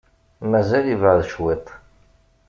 [0.49, 1.67] Mazal yebɛed cwiṭ.